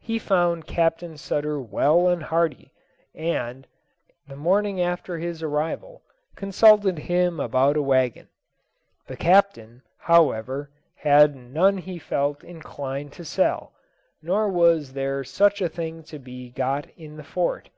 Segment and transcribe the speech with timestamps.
[0.00, 2.70] He found Captain Sutter well and hearty,
[3.16, 3.66] and,
[4.28, 6.04] the morning after his arrival,
[6.36, 8.28] consulted him about a wagon.
[9.08, 13.72] The Captain, however, had none he felt inclined to sell,
[14.22, 17.70] nor was there such a thing to be got in the fort.